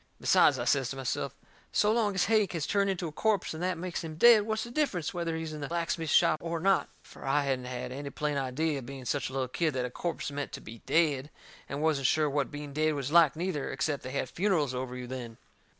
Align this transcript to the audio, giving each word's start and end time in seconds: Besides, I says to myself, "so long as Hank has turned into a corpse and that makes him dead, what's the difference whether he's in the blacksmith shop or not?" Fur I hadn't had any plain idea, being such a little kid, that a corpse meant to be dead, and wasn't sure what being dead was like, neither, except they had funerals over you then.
Besides, 0.19 0.57
I 0.57 0.65
says 0.65 0.89
to 0.89 0.95
myself, 0.95 1.35
"so 1.71 1.91
long 1.91 2.15
as 2.15 2.25
Hank 2.25 2.53
has 2.53 2.65
turned 2.65 2.89
into 2.89 3.07
a 3.07 3.11
corpse 3.11 3.53
and 3.53 3.61
that 3.61 3.77
makes 3.77 4.03
him 4.03 4.15
dead, 4.15 4.47
what's 4.47 4.63
the 4.63 4.71
difference 4.71 5.13
whether 5.13 5.35
he's 5.37 5.53
in 5.53 5.61
the 5.61 5.67
blacksmith 5.67 6.09
shop 6.09 6.39
or 6.41 6.59
not?" 6.59 6.89
Fur 7.03 7.23
I 7.23 7.43
hadn't 7.43 7.65
had 7.65 7.91
any 7.91 8.09
plain 8.09 8.35
idea, 8.35 8.81
being 8.81 9.05
such 9.05 9.29
a 9.29 9.33
little 9.33 9.47
kid, 9.47 9.75
that 9.75 9.85
a 9.85 9.91
corpse 9.91 10.31
meant 10.31 10.53
to 10.53 10.59
be 10.59 10.79
dead, 10.87 11.29
and 11.69 11.83
wasn't 11.83 12.07
sure 12.07 12.27
what 12.31 12.49
being 12.49 12.73
dead 12.73 12.95
was 12.95 13.11
like, 13.11 13.35
neither, 13.35 13.69
except 13.69 14.01
they 14.01 14.09
had 14.09 14.27
funerals 14.29 14.73
over 14.73 14.95
you 14.95 15.05
then. 15.05 15.37